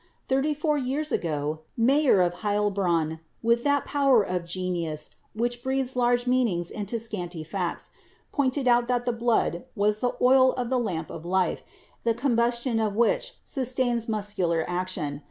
[0.27, 6.25] Thirty four years ago, Mayer of Heilbronn, with that power of genius which breathes large
[6.25, 7.91] meanings into scanty facts,
[8.31, 11.61] pointed out that the blood was 'the oil of the lamp of life,'
[12.03, 15.19] the combustion of which sustains muscular action.